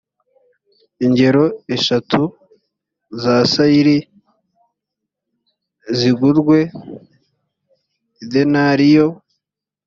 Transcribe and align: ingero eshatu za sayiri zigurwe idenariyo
ingero 1.05 1.43
eshatu 1.75 2.21
za 3.21 3.35
sayiri 3.53 3.95
zigurwe 5.97 6.57
idenariyo 8.23 9.07